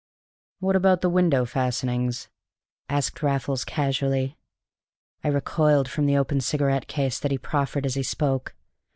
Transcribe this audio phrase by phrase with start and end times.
[0.61, 2.27] "What about the window fastenings?"
[2.89, 4.35] asked Raffles casually.
[5.23, 8.55] I recoiled from the open cigarette case that he proffered as he spoke.